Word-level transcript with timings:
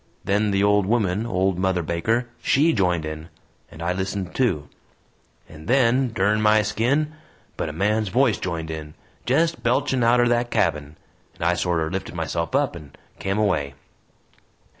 Then 0.23 0.49
the 0.49 0.63
old 0.63 0.87
woman 0.87 1.27
old 1.27 1.59
Mother 1.59 1.83
Baker 1.83 2.27
SHE 2.41 2.73
joined 2.73 3.05
in, 3.05 3.29
and 3.69 3.83
I 3.83 3.93
listened 3.93 4.33
too. 4.33 4.67
And 5.47 5.67
then 5.67 6.11
dern 6.11 6.41
my 6.41 6.63
skin! 6.63 7.13
but 7.55 7.69
a 7.69 7.71
man's 7.71 8.09
voice 8.09 8.39
joined 8.39 8.71
in 8.71 8.95
jest 9.27 9.61
belching 9.61 10.03
outer 10.03 10.27
that 10.27 10.49
cabin! 10.49 10.95
and 11.35 11.43
I 11.43 11.53
sorter 11.53 11.91
lifted 11.91 12.15
myself 12.15 12.55
up 12.55 12.75
and 12.75 12.97
kem 13.19 13.37
away. 13.37 13.75